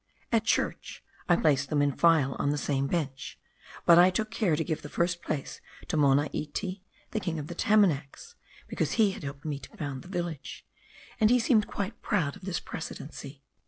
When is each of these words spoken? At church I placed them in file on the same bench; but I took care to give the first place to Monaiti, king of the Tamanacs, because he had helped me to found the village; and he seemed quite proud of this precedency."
At 0.31 0.45
church 0.45 1.03
I 1.29 1.35
placed 1.35 1.69
them 1.69 1.79
in 1.79 1.91
file 1.91 2.35
on 2.39 2.49
the 2.49 2.57
same 2.57 2.87
bench; 2.87 3.37
but 3.85 3.99
I 3.99 4.09
took 4.09 4.31
care 4.31 4.55
to 4.55 4.63
give 4.63 4.81
the 4.81 4.89
first 4.89 5.21
place 5.21 5.61
to 5.89 5.95
Monaiti, 5.95 6.81
king 7.21 7.37
of 7.37 7.45
the 7.45 7.53
Tamanacs, 7.53 8.33
because 8.67 8.93
he 8.93 9.11
had 9.11 9.21
helped 9.21 9.45
me 9.45 9.59
to 9.59 9.77
found 9.77 10.01
the 10.01 10.07
village; 10.07 10.65
and 11.19 11.29
he 11.29 11.37
seemed 11.37 11.67
quite 11.67 12.01
proud 12.01 12.35
of 12.35 12.45
this 12.45 12.59
precedency." 12.59 13.43